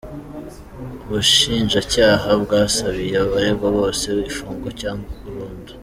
Ubushinjacyaha 1.03 2.29
bwasabiye 2.43 3.15
abaregwa 3.25 3.67
bose 3.77 4.03
igifungo 4.15 4.67
cya 4.79 4.91
burundu. 5.21 5.71